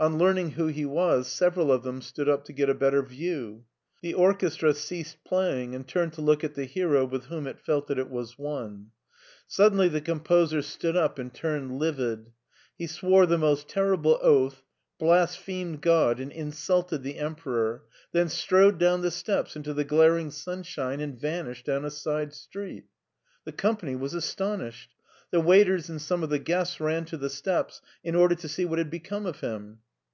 On 0.00 0.18
learning 0.18 0.50
who 0.52 0.66
he 0.66 0.84
was, 0.84 1.28
several 1.30 1.70
of 1.70 1.84
them 1.84 2.02
stood 2.02 2.28
up 2.28 2.44
to 2.46 2.52
get 2.52 2.68
a 2.68 2.74
better 2.74 3.02
view. 3.04 3.64
The 4.00 4.14
orchestra 4.14 4.74
ceased 4.74 5.18
playing 5.24 5.76
and 5.76 5.86
turned 5.86 6.14
to 6.14 6.20
look 6.20 6.42
at 6.42 6.54
the 6.56 6.64
hero 6.64 7.04
with 7.04 7.26
whom 7.26 7.46
it 7.46 7.60
felt 7.60 7.86
that 7.86 8.00
it 8.00 8.10
was 8.10 8.36
one. 8.36 8.88
Suddenly 9.46 9.86
the 9.88 10.00
composer 10.00 10.60
stood 10.60 10.96
up 10.96 11.20
and 11.20 11.32
turned 11.32 11.78
livid. 11.78 12.32
He 12.76 12.88
swore 12.88 13.26
the 13.26 13.38
most 13.38 13.68
terrible 13.68 14.18
oath, 14.20 14.64
blasphemed 14.98 15.82
God 15.82 16.18
and 16.18 16.32
insulted 16.32 17.04
the 17.04 17.18
Emperor, 17.20 17.84
then 18.10 18.28
strode 18.28 18.78
down 18.78 19.02
the 19.02 19.10
steps 19.12 19.54
into 19.54 19.72
the 19.72 19.84
glaring 19.84 20.30
simshine 20.30 21.00
and 21.00 21.16
vanished 21.16 21.66
down 21.66 21.84
a 21.84 21.92
side 21.92 22.34
street. 22.34 22.86
The 23.44 23.52
company 23.52 23.94
was 23.94 24.14
astonished. 24.14 24.96
The 25.30 25.40
waiters 25.40 25.88
and 25.88 26.02
some 26.02 26.24
of 26.24 26.28
the 26.28 26.38
guests 26.40 26.80
ran 26.80 27.04
to 27.04 27.16
the 27.16 27.30
steps 27.30 27.80
in 28.02 28.16
order 28.16 28.34
to 28.34 28.48
see 28.48 28.64
what 28.64 28.78
had 28.78 28.90
become 28.90 29.26
of 29.26 29.38
him. 29.38 29.78